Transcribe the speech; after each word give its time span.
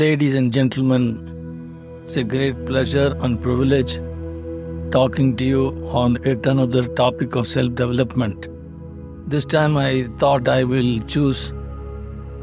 Ladies 0.00 0.36
and 0.36 0.52
gentlemen, 0.52 1.04
it's 2.04 2.16
a 2.18 2.22
great 2.22 2.58
pleasure 2.66 3.16
and 3.20 3.42
privilege 3.42 3.94
talking 4.92 5.36
to 5.38 5.44
you 5.44 5.62
on 6.00 6.18
yet 6.24 6.46
another 6.46 6.82
topic 7.00 7.34
of 7.34 7.48
self 7.48 7.74
development. 7.74 8.46
This 9.28 9.44
time 9.44 9.76
I 9.76 10.08
thought 10.18 10.46
I 10.46 10.62
will 10.62 11.00
choose 11.14 11.52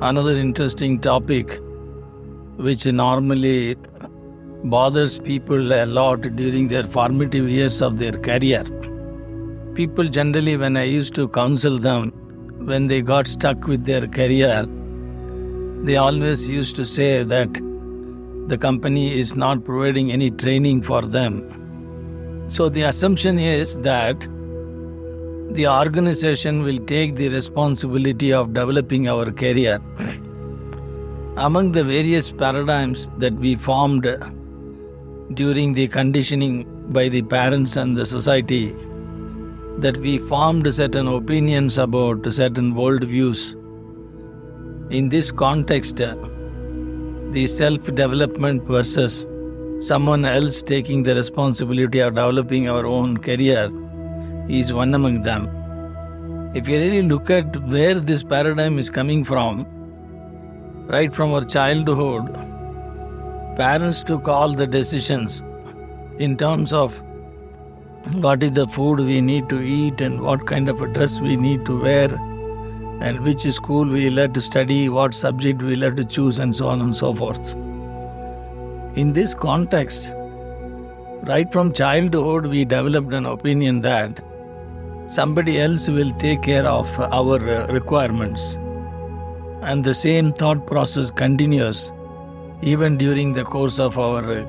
another 0.02 0.36
interesting 0.36 1.00
topic 1.00 1.58
which 2.58 2.86
normally 2.86 3.76
bothers 4.76 5.18
people 5.20 5.72
a 5.82 5.86
lot 5.86 6.24
during 6.36 6.68
their 6.68 6.84
formative 6.84 7.50
years 7.50 7.82
of 7.82 8.00
their 8.00 8.18
career. 8.30 8.64
People 9.76 10.16
generally, 10.20 10.58
when 10.58 10.76
I 10.76 10.84
used 10.84 11.16
to 11.16 11.30
counsel 11.30 11.78
them, 11.78 12.12
when 12.74 12.88
they 12.88 13.02
got 13.02 13.28
stuck 13.28 13.66
with 13.66 13.86
their 13.86 14.08
career, 14.08 14.66
they 15.84 15.98
always 15.98 16.50
used 16.50 16.76
to 16.78 16.86
say 16.86 17.24
that 17.24 17.54
the 18.48 18.58
company 18.58 19.18
is 19.20 19.36
not 19.36 19.64
providing 19.64 20.12
any 20.12 20.32
training 20.32 20.82
for 20.82 21.02
them. 21.02 22.46
So 22.48 22.70
the 22.70 22.84
assumption 22.84 23.40
is 23.40 23.76
that 23.78 24.20
the 25.52 25.68
organization 25.68 26.64
will 26.64 26.78
take 26.80 27.16
the 27.16 27.30
responsibility 27.30 28.34
of 28.34 28.54
developing 28.54 29.08
our 29.08 29.32
career. 29.32 29.80
Among 31.38 31.72
the 31.72 31.84
various 31.84 32.32
paradigms 32.32 33.10
that 33.18 33.34
we 33.34 33.56
formed 33.56 34.04
during 35.34 35.74
the 35.74 35.88
conditioning 35.88 36.66
by 36.94 37.10
the 37.10 37.22
parents 37.24 37.76
and 37.76 37.98
the 37.98 38.06
society, 38.06 38.76
that 39.80 39.98
we 39.98 40.18
formed 40.18 40.74
certain 40.74 41.08
opinions 41.08 41.78
about 41.78 42.32
certain 42.32 42.74
worldviews. 42.74 43.56
In 44.92 45.10
this 45.10 45.32
context, 45.32 46.00
uh, 46.00 46.16
the 47.32 47.48
self 47.48 47.86
development 47.86 48.62
versus 48.68 49.26
someone 49.80 50.26
else 50.26 50.62
taking 50.62 51.02
the 51.02 51.16
responsibility 51.16 52.00
of 52.02 52.14
developing 52.14 52.70
our 52.70 52.86
own 52.86 53.18
career 53.18 53.72
is 54.48 54.72
one 54.72 54.94
among 54.94 55.24
them. 55.24 55.50
If 56.54 56.68
you 56.68 56.78
really 56.78 57.02
look 57.02 57.32
at 57.32 57.58
where 57.66 58.00
this 58.00 58.22
paradigm 58.22 58.78
is 58.78 58.92
coming 58.92 59.24
from, 59.24 59.66
right 60.86 61.12
from 61.12 61.34
our 61.34 61.44
childhood, 61.44 62.32
parents 63.58 64.04
took 64.04 64.28
all 64.28 64.54
the 64.54 64.68
decisions 64.68 65.42
in 66.20 66.38
terms 66.38 66.74
of 66.74 67.02
what 68.14 68.44
is 68.44 68.52
the 68.52 68.68
food 68.68 69.00
we 69.00 69.20
need 69.20 69.50
to 69.50 69.60
eat 69.62 70.00
and 70.00 70.22
what 70.22 70.46
kind 70.46 70.70
of 70.70 70.80
a 70.80 70.88
dress 70.94 71.20
we 71.20 71.36
need 71.36 71.66
to 71.66 71.82
wear 71.82 72.35
and 73.02 73.20
which 73.22 73.42
school 73.44 73.86
we 73.86 74.10
will 74.10 74.18
have 74.18 74.34
to 74.34 74.42
study, 74.42 74.90
what 74.90 75.14
subject 75.14 75.62
we 75.62 75.76
will 75.76 75.82
have 75.82 75.96
to 75.98 76.06
choose, 76.06 76.40
and 76.40 76.56
so 76.56 76.68
on 76.68 76.82
and 76.82 76.96
so 76.96 77.14
forth. 77.14 77.54
In 78.96 79.12
this 79.14 79.34
context, 79.34 80.14
right 81.24 81.52
from 81.52 81.74
childhood, 81.74 82.48
we 82.48 82.64
developed 82.64 83.14
an 83.14 83.26
opinion 83.26 83.82
that 83.82 84.24
somebody 85.08 85.60
else 85.60 85.88
will 85.88 86.12
take 86.18 86.42
care 86.44 86.66
of 86.66 86.88
our 87.00 87.38
uh, 87.38 87.68
requirements. 87.68 88.54
And 89.62 89.84
the 89.84 89.94
same 89.94 90.32
thought 90.34 90.66
process 90.66 91.12
continues 91.12 91.92
even 92.62 92.98
during 92.98 93.34
the 93.34 93.44
course 93.44 93.80
of 93.80 94.00
our 94.00 94.24
uh, 94.24 94.46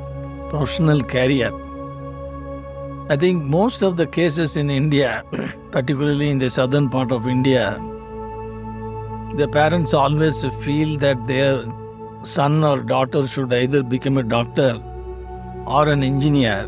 professional 0.50 1.02
career. 1.02 1.50
I 3.08 3.17
think 3.17 3.42
most 3.42 3.83
of 3.83 3.97
the 3.97 4.06
cases 4.06 4.56
in 4.56 4.70
India, 4.70 5.24
particularly 5.70 6.30
in 6.30 6.39
the 6.39 6.50
southern 6.50 6.89
part 6.89 7.12
of 7.12 7.27
India, 7.27 7.78
the 9.34 9.48
parents 9.48 9.92
always 9.92 10.44
feel 10.64 10.96
that 10.98 11.27
their 11.27 11.64
son 12.22 12.64
or 12.64 12.80
daughter 12.80 13.27
should 13.27 13.52
either 13.52 13.83
become 13.83 14.16
a 14.18 14.22
doctor 14.22 14.80
or 15.66 15.88
an 15.88 16.02
engineer. 16.02 16.60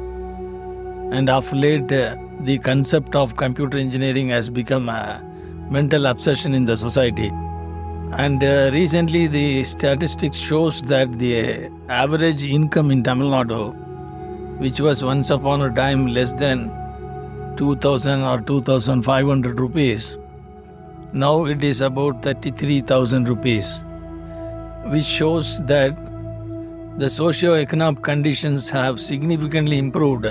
And 1.12 1.30
of 1.30 1.50
late, 1.52 1.88
the 1.88 2.58
concept 2.58 3.14
of 3.16 3.36
computer 3.36 3.78
engineering 3.78 4.28
has 4.30 4.50
become 4.50 4.88
a 4.88 5.22
mental 5.70 6.06
obsession 6.06 6.52
in 6.52 6.64
the 6.66 6.76
society. 6.76 7.30
And 8.12 8.42
uh, 8.42 8.70
recently, 8.72 9.26
the 9.26 9.64
statistics 9.64 10.36
shows 10.36 10.82
that 10.82 11.18
the 11.18 11.70
average 11.88 12.42
income 12.42 12.90
in 12.90 13.02
Tamil 13.02 13.30
Nadu, 13.30 14.58
which 14.58 14.80
was 14.80 15.04
once 15.04 15.30
upon 15.30 15.62
a 15.62 15.74
time 15.74 16.06
less 16.06 16.32
than 16.32 16.70
2,000 17.56 18.22
or 18.22 18.40
2,500 18.40 19.60
rupees, 19.60 20.18
now 21.12 21.46
it 21.46 21.64
is 21.64 21.80
about 21.80 22.22
33,000 22.22 23.28
rupees, 23.28 23.80
which 24.86 25.04
shows 25.04 25.64
that 25.66 25.96
the 26.98 27.08
socio-economic 27.08 28.02
conditions 28.02 28.68
have 28.68 29.00
significantly 29.00 29.78
improved 29.78 30.26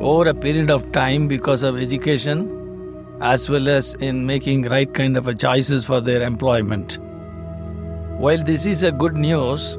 over 0.00 0.28
a 0.28 0.34
period 0.34 0.70
of 0.70 0.90
time 0.92 1.28
because 1.28 1.62
of 1.62 1.78
education 1.78 2.56
as 3.20 3.48
well 3.48 3.68
as 3.68 3.94
in 3.94 4.24
making 4.26 4.62
right 4.62 4.92
kind 4.94 5.16
of 5.16 5.38
choices 5.38 5.84
for 5.84 6.00
their 6.00 6.22
employment. 6.22 6.98
While 8.18 8.42
this 8.42 8.66
is 8.66 8.82
a 8.82 8.90
good 8.90 9.14
news, 9.14 9.78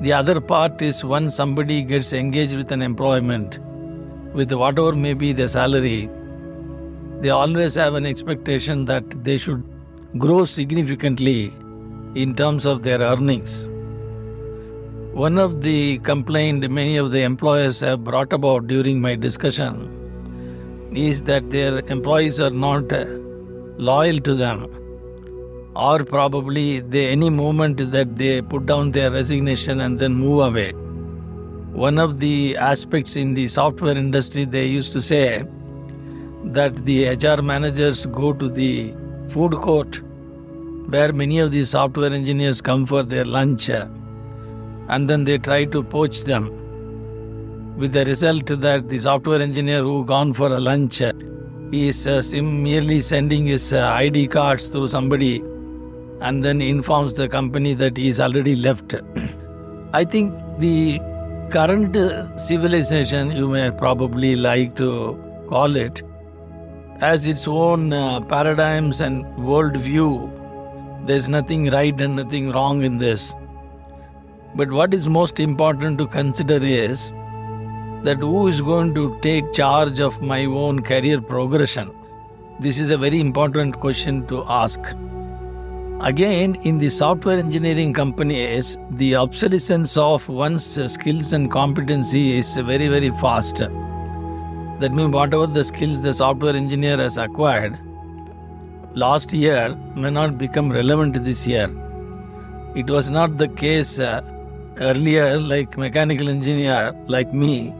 the 0.00 0.12
other 0.12 0.40
part 0.40 0.82
is 0.82 1.04
when 1.04 1.30
somebody 1.30 1.82
gets 1.82 2.12
engaged 2.12 2.56
with 2.56 2.72
an 2.72 2.82
employment, 2.82 3.58
with 4.34 4.52
whatever 4.52 4.92
may 4.92 5.14
be 5.14 5.32
the 5.32 5.48
salary, 5.48 6.10
they 7.20 7.30
always 7.30 7.74
have 7.74 7.94
an 7.94 8.06
expectation 8.06 8.84
that 8.86 9.24
they 9.24 9.38
should 9.38 9.62
grow 10.18 10.44
significantly 10.44 11.52
in 12.14 12.34
terms 12.34 12.66
of 12.66 12.82
their 12.82 13.00
earnings. 13.00 13.68
One 15.12 15.38
of 15.38 15.60
the 15.62 15.98
complaints 15.98 16.68
many 16.68 16.96
of 16.96 17.10
the 17.10 17.22
employers 17.22 17.80
have 17.80 18.04
brought 18.04 18.32
about 18.32 18.66
during 18.66 19.00
my 19.00 19.14
discussion 19.14 19.92
is 20.94 21.22
that 21.22 21.50
their 21.50 21.78
employees 21.86 22.40
are 22.40 22.50
not 22.50 22.92
uh, 22.92 23.04
loyal 23.76 24.18
to 24.20 24.34
them 24.34 24.68
or 25.74 26.04
probably 26.04 26.80
they 26.80 27.08
any 27.08 27.28
moment 27.28 27.90
that 27.90 28.16
they 28.16 28.40
put 28.40 28.66
down 28.66 28.90
their 28.92 29.10
resignation 29.10 29.80
and 29.80 29.98
then 29.98 30.14
move 30.14 30.40
away 30.40 30.72
one 31.86 31.98
of 31.98 32.18
the 32.20 32.56
aspects 32.56 33.16
in 33.16 33.34
the 33.34 33.46
software 33.46 33.98
industry 33.98 34.44
they 34.46 34.64
used 34.64 34.92
to 34.92 35.02
say 35.02 35.44
that 36.58 36.84
the 36.88 36.98
hr 37.22 37.40
managers 37.52 38.06
go 38.20 38.32
to 38.32 38.48
the 38.48 38.72
food 39.34 39.52
court 39.66 40.00
where 40.94 41.12
many 41.12 41.38
of 41.44 41.50
the 41.52 41.64
software 41.64 42.12
engineers 42.12 42.60
come 42.60 42.86
for 42.86 43.02
their 43.02 43.24
lunch 43.24 43.68
and 43.68 45.10
then 45.10 45.24
they 45.24 45.38
try 45.38 45.64
to 45.64 45.82
poach 45.82 46.22
them 46.24 46.44
with 47.76 47.92
the 47.92 48.04
result 48.04 48.46
that 48.46 48.88
the 48.88 48.98
software 48.98 49.42
engineer 49.42 49.82
who 49.82 50.04
gone 50.04 50.32
for 50.32 50.48
a 50.52 50.60
lunch 50.60 51.02
is 51.72 52.06
uh, 52.06 52.22
merely 52.42 53.00
sending 53.00 53.46
his 53.46 53.72
uh, 53.72 53.88
ID 53.90 54.28
cards 54.28 54.70
to 54.70 54.88
somebody 54.88 55.42
and 56.20 56.42
then 56.42 56.62
informs 56.62 57.14
the 57.14 57.28
company 57.28 57.74
that 57.74 57.96
he 57.96 58.08
is 58.08 58.20
already 58.20 58.56
left. 58.56 58.94
I 59.92 60.04
think 60.04 60.32
the 60.58 61.00
current 61.50 61.96
civilization, 62.40 63.32
you 63.32 63.48
may 63.48 63.70
probably 63.70 64.36
like 64.36 64.74
to 64.76 65.18
call 65.48 65.76
it, 65.76 66.02
has 67.00 67.26
its 67.26 67.46
own 67.46 67.92
uh, 67.92 68.20
paradigms 68.20 69.00
and 69.00 69.24
worldview. 69.36 70.30
There's 71.06 71.28
nothing 71.28 71.70
right 71.70 72.00
and 72.00 72.16
nothing 72.16 72.50
wrong 72.50 72.82
in 72.82 72.98
this. 72.98 73.34
But 74.54 74.70
what 74.70 74.94
is 74.94 75.06
most 75.08 75.38
important 75.38 75.98
to 75.98 76.06
consider 76.06 76.58
is 76.62 77.12
that 78.02 78.18
who 78.20 78.46
is 78.48 78.60
going 78.60 78.94
to 78.94 79.18
take 79.20 79.52
charge 79.52 80.00
of 80.00 80.22
my 80.22 80.44
own 80.46 80.82
career 80.82 81.20
progression? 81.20 81.90
This 82.58 82.78
is 82.78 82.90
a 82.90 82.96
very 82.96 83.20
important 83.20 83.78
question 83.78 84.26
to 84.28 84.44
ask. 84.48 84.80
Again, 86.00 86.54
in 86.62 86.78
the 86.78 86.88
software 86.88 87.38
engineering 87.38 87.92
companies, 87.92 88.78
the 88.90 89.16
obsolescence 89.16 89.96
of 89.96 90.28
one's 90.28 90.64
skills 90.92 91.32
and 91.32 91.50
competency 91.50 92.38
is 92.38 92.56
very, 92.56 92.88
very 92.88 93.10
fast. 93.10 93.62
That 94.80 94.92
means, 94.92 95.12
whatever 95.14 95.46
the 95.46 95.64
skills 95.64 96.02
the 96.02 96.12
software 96.12 96.54
engineer 96.54 96.98
has 96.98 97.16
acquired 97.16 97.78
last 98.94 99.32
year 99.32 99.74
may 99.94 100.10
not 100.10 100.38
become 100.38 100.70
relevant 100.70 101.22
this 101.24 101.46
year. 101.46 101.70
It 102.74 102.90
was 102.90 103.08
not 103.08 103.36
the 103.38 103.48
case 103.48 103.98
uh, 103.98 104.20
earlier, 104.78 105.38
like 105.38 105.78
mechanical 105.78 106.28
engineer 106.28 106.94
like 107.06 107.32
me, 107.32 107.74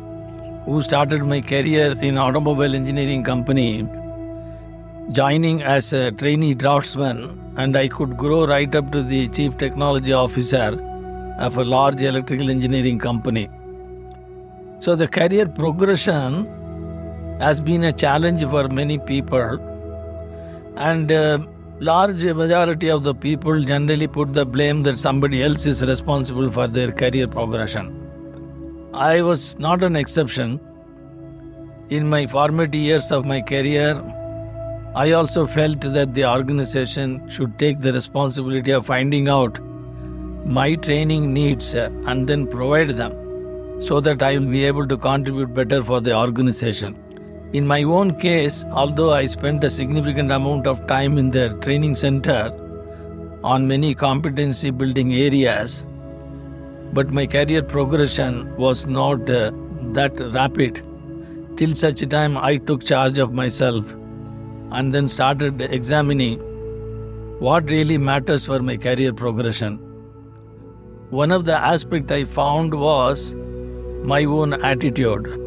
who 0.64 0.82
started 0.82 1.24
my 1.24 1.40
career 1.40 1.96
in 2.00 2.18
automobile 2.18 2.74
engineering 2.74 3.22
company 3.22 3.88
joining 5.12 5.62
as 5.62 5.92
a 5.92 6.10
trainee 6.10 6.52
draftsman 6.52 7.18
and 7.56 7.76
i 7.76 7.86
could 7.86 8.16
grow 8.16 8.44
right 8.44 8.74
up 8.74 8.90
to 8.90 9.02
the 9.04 9.28
chief 9.28 9.56
technology 9.56 10.12
officer 10.12 10.70
of 11.38 11.58
a 11.58 11.64
large 11.64 12.02
electrical 12.02 12.50
engineering 12.50 12.98
company 12.98 13.48
so 14.80 14.96
the 14.96 15.06
career 15.06 15.46
progression 15.46 16.48
has 17.40 17.60
been 17.60 17.84
a 17.84 17.92
challenge 17.92 18.44
for 18.44 18.68
many 18.68 18.98
people 18.98 19.58
and 20.76 21.12
uh, 21.12 21.38
large 21.80 22.24
majority 22.24 22.88
of 22.88 23.02
the 23.04 23.14
people 23.14 23.62
generally 23.62 24.06
put 24.06 24.32
the 24.32 24.44
blame 24.46 24.82
that 24.82 24.98
somebody 24.98 25.42
else 25.42 25.66
is 25.66 25.84
responsible 25.84 26.50
for 26.50 26.66
their 26.66 26.90
career 26.90 27.28
progression. 27.28 28.02
I 28.94 29.20
was 29.20 29.58
not 29.58 29.84
an 29.84 29.96
exception. 29.96 30.58
In 31.90 32.08
my 32.08 32.26
formative 32.26 32.80
years 32.80 33.12
of 33.12 33.26
my 33.26 33.42
career, 33.42 34.02
I 34.94 35.12
also 35.12 35.46
felt 35.46 35.80
that 35.82 36.14
the 36.14 36.24
organization 36.24 37.28
should 37.28 37.58
take 37.58 37.80
the 37.80 37.92
responsibility 37.92 38.70
of 38.70 38.86
finding 38.86 39.28
out 39.28 39.58
my 40.46 40.74
training 40.76 41.34
needs 41.34 41.74
and 41.74 42.26
then 42.26 42.46
provide 42.46 42.90
them 42.90 43.12
so 43.78 44.00
that 44.00 44.22
I 44.22 44.38
will 44.38 44.46
be 44.46 44.64
able 44.64 44.86
to 44.88 44.96
contribute 44.96 45.52
better 45.52 45.82
for 45.82 46.00
the 46.00 46.16
organization. 46.16 47.05
In 47.52 47.66
my 47.66 47.84
own 47.84 48.18
case, 48.18 48.64
although 48.72 49.12
I 49.12 49.24
spent 49.24 49.62
a 49.62 49.70
significant 49.70 50.32
amount 50.32 50.66
of 50.66 50.86
time 50.86 51.16
in 51.16 51.30
the 51.30 51.50
training 51.62 51.94
center 51.94 52.52
on 53.44 53.68
many 53.68 53.94
competency 53.94 54.70
building 54.70 55.14
areas, 55.14 55.86
but 56.92 57.12
my 57.12 57.26
career 57.26 57.62
progression 57.62 58.54
was 58.56 58.86
not 58.86 59.30
uh, 59.30 59.52
that 59.92 60.18
rapid 60.32 60.82
till 61.56 61.74
such 61.76 62.06
time 62.08 62.36
I 62.36 62.56
took 62.56 62.84
charge 62.84 63.18
of 63.18 63.32
myself 63.32 63.94
and 64.72 64.92
then 64.92 65.08
started 65.08 65.62
examining 65.62 66.40
what 67.38 67.70
really 67.70 67.96
matters 67.96 68.44
for 68.44 68.60
my 68.60 68.76
career 68.76 69.12
progression. 69.12 69.78
One 71.10 71.30
of 71.30 71.44
the 71.44 71.56
aspects 71.56 72.10
I 72.10 72.24
found 72.24 72.74
was 72.74 73.34
my 74.02 74.24
own 74.24 74.54
attitude. 74.54 75.45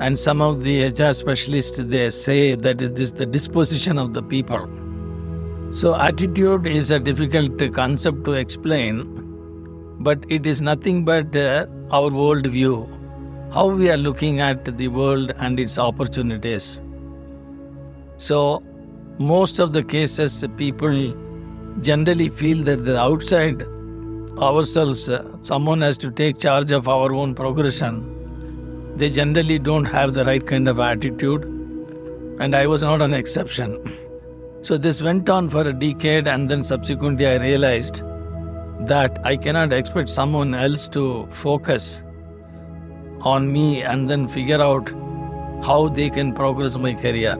And 0.00 0.18
some 0.18 0.40
of 0.40 0.62
the 0.62 0.84
HR 0.84 1.12
specialists 1.12 1.78
they 1.78 2.10
say 2.10 2.54
that 2.54 2.80
it 2.80 2.98
is 2.98 3.12
the 3.12 3.26
disposition 3.26 3.98
of 3.98 4.14
the 4.14 4.22
people. 4.22 4.68
So 5.72 5.94
attitude 5.94 6.66
is 6.66 6.90
a 6.90 6.98
difficult 6.98 7.72
concept 7.74 8.24
to 8.24 8.32
explain, 8.32 9.04
but 10.00 10.24
it 10.28 10.46
is 10.46 10.62
nothing 10.62 11.04
but 11.04 11.34
uh, 11.36 11.66
our 11.90 12.10
world 12.10 12.46
view, 12.46 12.88
how 13.52 13.68
we 13.68 13.90
are 13.90 13.96
looking 13.96 14.40
at 14.40 14.64
the 14.76 14.88
world 14.88 15.32
and 15.38 15.60
its 15.60 15.78
opportunities. 15.78 16.80
So 18.16 18.62
most 19.18 19.58
of 19.58 19.72
the 19.72 19.82
cases 19.82 20.44
people 20.56 21.14
generally 21.80 22.28
feel 22.28 22.64
that 22.64 22.84
the 22.84 22.98
outside 22.98 23.62
ourselves, 24.40 25.08
uh, 25.08 25.36
someone 25.42 25.80
has 25.80 25.98
to 25.98 26.10
take 26.10 26.38
charge 26.38 26.70
of 26.72 26.88
our 26.88 27.12
own 27.12 27.34
progression, 27.34 28.17
they 28.98 29.08
generally 29.08 29.58
don't 29.58 29.84
have 29.84 30.12
the 30.14 30.24
right 30.24 30.44
kind 30.44 30.68
of 30.68 30.80
attitude, 30.80 31.44
and 32.40 32.54
I 32.54 32.66
was 32.66 32.82
not 32.82 33.00
an 33.00 33.14
exception. 33.14 33.78
So, 34.60 34.76
this 34.76 35.00
went 35.00 35.30
on 35.30 35.48
for 35.48 35.62
a 35.62 35.72
decade, 35.72 36.26
and 36.26 36.50
then 36.50 36.64
subsequently, 36.64 37.28
I 37.28 37.36
realized 37.36 38.02
that 38.80 39.20
I 39.24 39.36
cannot 39.36 39.72
expect 39.72 40.10
someone 40.10 40.52
else 40.52 40.88
to 40.88 41.28
focus 41.30 42.02
on 43.20 43.52
me 43.52 43.82
and 43.82 44.10
then 44.10 44.26
figure 44.26 44.60
out 44.60 44.90
how 45.62 45.88
they 45.88 46.10
can 46.10 46.34
progress 46.34 46.76
my 46.76 46.94
career. 46.94 47.36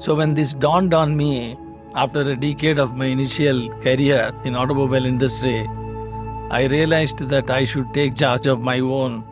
So, 0.00 0.16
when 0.16 0.34
this 0.34 0.54
dawned 0.54 0.92
on 0.92 1.16
me, 1.16 1.56
after 1.94 2.20
a 2.22 2.36
decade 2.36 2.78
of 2.80 2.96
my 2.96 3.06
initial 3.06 3.68
career 3.80 4.32
in 4.44 4.56
automobile 4.56 5.06
industry, 5.06 5.68
I 6.50 6.64
realized 6.64 7.28
that 7.28 7.48
I 7.48 7.64
should 7.64 7.94
take 7.94 8.16
charge 8.16 8.46
of 8.46 8.60
my 8.60 8.80
own 8.80 9.24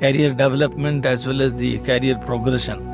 career 0.00 0.30
development 0.32 1.06
as 1.06 1.26
well 1.26 1.42
as 1.42 1.54
the 1.54 1.78
career 1.80 2.16
progression. 2.18 2.84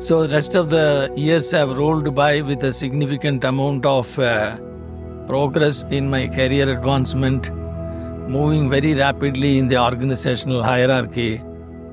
So 0.00 0.26
rest 0.26 0.54
of 0.54 0.70
the 0.70 1.12
years 1.14 1.50
have 1.52 1.76
rolled 1.76 2.14
by 2.14 2.40
with 2.40 2.64
a 2.64 2.72
significant 2.72 3.44
amount 3.44 3.84
of 3.84 4.18
uh, 4.18 4.56
progress 5.26 5.82
in 5.90 6.08
my 6.08 6.26
career 6.26 6.72
advancement, 6.72 7.52
moving 8.28 8.70
very 8.70 8.94
rapidly 8.94 9.58
in 9.58 9.68
the 9.68 9.76
organizational 9.76 10.62
hierarchy 10.62 11.42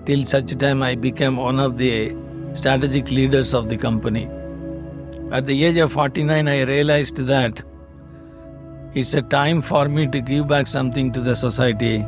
till 0.05 0.25
such 0.25 0.57
time 0.57 0.81
I 0.81 0.95
became 0.95 1.35
one 1.35 1.59
of 1.59 1.77
the 1.77 2.15
strategic 2.53 3.11
leaders 3.11 3.53
of 3.53 3.67
the 3.67 3.77
company. 3.77 4.29
At 5.31 5.45
the 5.45 5.65
age 5.65 5.77
of 5.77 5.91
49, 5.91 6.47
I 6.47 6.61
realized 6.61 7.17
that 7.17 7.61
it's 8.93 9.13
a 9.13 9.21
time 9.21 9.61
for 9.61 9.89
me 9.89 10.07
to 10.07 10.21
give 10.21 10.47
back 10.47 10.65
something 10.65 11.11
to 11.11 11.19
the 11.19 11.35
society, 11.35 12.05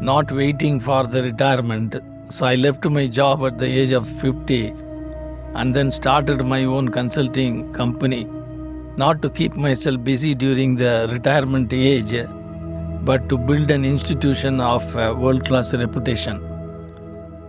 not 0.00 0.30
waiting 0.30 0.80
for 0.80 1.06
the 1.06 1.22
retirement. 1.22 1.96
So 2.30 2.46
I 2.46 2.54
left 2.54 2.84
my 2.84 3.06
job 3.06 3.44
at 3.44 3.58
the 3.58 3.66
age 3.66 3.92
of 3.92 4.06
50 4.06 4.74
and 5.54 5.74
then 5.74 5.90
started 5.90 6.44
my 6.44 6.64
own 6.64 6.88
consulting 6.88 7.72
company, 7.72 8.24
not 8.96 9.22
to 9.22 9.30
keep 9.30 9.54
myself 9.54 10.04
busy 10.04 10.34
during 10.34 10.76
the 10.76 11.08
retirement 11.10 11.72
age, 11.72 12.14
but 13.02 13.28
to 13.28 13.38
build 13.38 13.70
an 13.70 13.84
institution 13.84 14.60
of 14.60 14.94
world 14.94 15.46
class 15.46 15.74
reputation. 15.74 16.44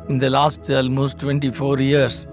In 0.07 0.18
the 0.18 0.30
last 0.30 0.69
almost 0.72 1.19
24 1.19 1.80
years, 1.80 2.25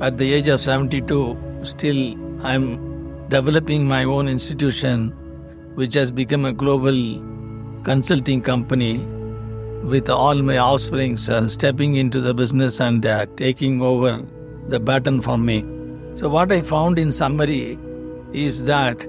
at 0.00 0.18
the 0.18 0.32
age 0.32 0.48
of 0.48 0.60
72, 0.60 1.36
still 1.62 2.16
I'm 2.44 3.28
developing 3.28 3.86
my 3.86 4.04
own 4.04 4.26
institution, 4.26 5.10
which 5.74 5.94
has 5.94 6.10
become 6.10 6.44
a 6.44 6.52
global 6.52 7.20
consulting 7.86 8.42
company 8.42 8.98
with 9.92 10.10
all 10.10 10.42
my 10.42 10.58
offsprings 10.58 11.28
uh, 11.30 11.48
stepping 11.48 11.94
into 11.94 12.20
the 12.20 12.34
business 12.34 12.80
and 12.80 13.06
uh, 13.06 13.26
taking 13.36 13.80
over 13.80 14.20
the 14.68 14.80
baton 14.80 15.20
from 15.20 15.44
me. 15.46 15.64
So, 16.16 16.28
what 16.28 16.50
I 16.50 16.62
found 16.62 16.98
in 16.98 17.12
summary 17.12 17.78
is 18.32 18.64
that 18.64 19.06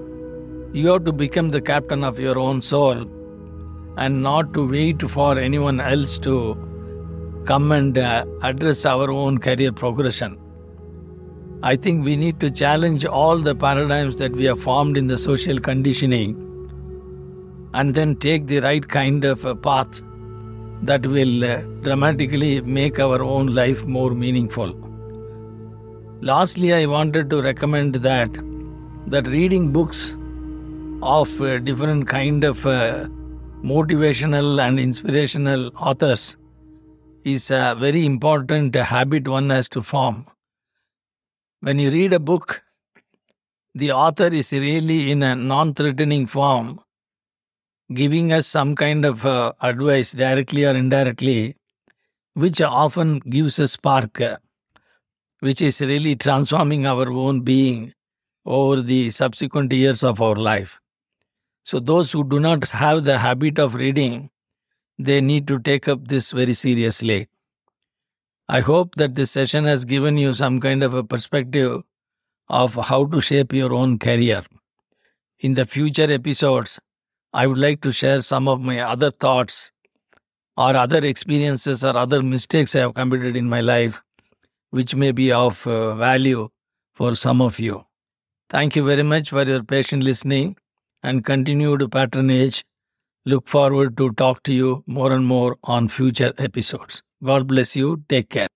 you 0.72 0.86
have 0.92 1.04
to 1.06 1.12
become 1.12 1.50
the 1.50 1.60
captain 1.60 2.04
of 2.04 2.20
your 2.20 2.38
own 2.38 2.62
soul 2.62 3.04
and 3.96 4.22
not 4.22 4.54
to 4.54 4.68
wait 4.68 5.02
for 5.10 5.36
anyone 5.36 5.80
else 5.80 6.18
to 6.30 6.56
come 7.46 7.72
and 7.72 7.98
uh, 7.98 8.24
address 8.42 8.86
our 8.86 9.10
own 9.10 9.38
career 9.38 9.72
progression. 9.72 10.38
I 11.64 11.74
think 11.74 12.04
we 12.04 12.14
need 12.14 12.38
to 12.40 12.50
challenge 12.50 13.04
all 13.04 13.38
the 13.38 13.56
paradigms 13.56 14.16
that 14.16 14.30
we 14.30 14.44
have 14.44 14.62
formed 14.62 14.96
in 14.96 15.08
the 15.08 15.18
social 15.18 15.58
conditioning 15.58 16.44
and 17.74 17.94
then 17.94 18.16
take 18.16 18.46
the 18.46 18.60
right 18.60 18.86
kind 18.86 19.24
of 19.24 19.44
a 19.44 19.54
path 19.54 20.02
that 20.82 21.06
will 21.06 21.44
uh, 21.44 21.60
dramatically 21.82 22.60
make 22.60 22.98
our 22.98 23.22
own 23.22 23.46
life 23.54 23.84
more 23.86 24.12
meaningful. 24.12 24.72
Lastly, 26.20 26.74
I 26.74 26.86
wanted 26.86 27.30
to 27.30 27.42
recommend 27.42 27.96
that 27.96 28.32
that 29.06 29.26
reading 29.28 29.72
books 29.72 30.14
of 31.02 31.40
uh, 31.40 31.58
different 31.58 32.08
kind 32.08 32.44
of 32.44 32.66
uh, 32.66 33.06
motivational 33.62 34.60
and 34.60 34.78
inspirational 34.78 35.70
authors 35.76 36.36
is 37.24 37.50
a 37.50 37.76
very 37.78 38.04
important 38.04 38.74
habit 38.74 39.28
one 39.28 39.50
has 39.50 39.68
to 39.68 39.82
form 39.82 40.26
when 41.60 41.78
you 41.78 41.90
read 41.90 42.12
a 42.12 42.20
book, 42.20 42.62
the 43.74 43.90
author 43.92 44.26
is 44.26 44.52
really 44.52 45.10
in 45.10 45.22
a 45.22 45.34
non 45.34 45.74
threatening 45.74 46.26
form, 46.26 46.80
giving 47.92 48.32
us 48.32 48.46
some 48.46 48.74
kind 48.76 49.04
of 49.04 49.24
uh, 49.24 49.52
advice 49.60 50.12
directly 50.12 50.64
or 50.64 50.74
indirectly, 50.74 51.56
which 52.34 52.60
often 52.60 53.18
gives 53.20 53.58
a 53.58 53.68
spark, 53.68 54.20
uh, 54.20 54.36
which 55.40 55.62
is 55.62 55.80
really 55.80 56.14
transforming 56.14 56.86
our 56.86 57.10
own 57.10 57.40
being 57.40 57.92
over 58.44 58.80
the 58.80 59.10
subsequent 59.10 59.72
years 59.72 60.02
of 60.02 60.20
our 60.20 60.34
life. 60.34 60.80
So, 61.64 61.78
those 61.80 62.12
who 62.12 62.24
do 62.24 62.40
not 62.40 62.68
have 62.68 63.04
the 63.04 63.18
habit 63.18 63.58
of 63.58 63.74
reading, 63.74 64.30
they 64.98 65.20
need 65.20 65.46
to 65.48 65.58
take 65.58 65.86
up 65.88 66.08
this 66.08 66.32
very 66.32 66.54
seriously. 66.54 67.28
I 68.48 68.60
hope 68.60 68.94
that 68.94 69.14
this 69.14 69.30
session 69.30 69.64
has 69.64 69.84
given 69.84 70.16
you 70.16 70.32
some 70.32 70.60
kind 70.60 70.82
of 70.82 70.94
a 70.94 71.04
perspective 71.04 71.82
of 72.48 72.74
how 72.74 73.04
to 73.06 73.20
shape 73.20 73.52
your 73.52 73.74
own 73.74 73.98
career. 73.98 74.42
In 75.40 75.54
the 75.54 75.66
future 75.66 76.10
episodes, 76.10 76.80
I 77.32 77.46
would 77.46 77.58
like 77.58 77.80
to 77.82 77.92
share 77.92 78.20
some 78.22 78.48
of 78.48 78.60
my 78.60 78.80
other 78.80 79.10
thoughts 79.10 79.70
or 80.56 80.76
other 80.76 81.04
experiences 81.04 81.84
or 81.84 81.96
other 81.96 82.22
mistakes 82.22 82.74
I 82.74 82.80
have 82.80 82.94
committed 82.94 83.36
in 83.36 83.48
my 83.48 83.60
life, 83.60 84.02
which 84.70 84.94
may 84.94 85.12
be 85.12 85.30
of 85.32 85.66
uh, 85.66 85.94
value 85.94 86.48
for 86.94 87.14
some 87.14 87.40
of 87.40 87.58
you. 87.60 87.84
Thank 88.50 88.76
you 88.76 88.84
very 88.84 89.02
much 89.02 89.30
for 89.30 89.44
your 89.44 89.62
patient 89.62 90.02
listening 90.02 90.56
and 91.02 91.24
continued 91.24 91.90
patronage. 91.92 92.64
Look 93.26 93.46
forward 93.46 93.96
to 93.98 94.10
talk 94.12 94.42
to 94.44 94.54
you 94.54 94.82
more 94.86 95.12
and 95.12 95.26
more 95.26 95.56
on 95.64 95.88
future 95.88 96.32
episodes. 96.38 97.02
God 97.22 97.46
bless 97.46 97.76
you. 97.76 98.04
Take 98.08 98.30
care. 98.30 98.48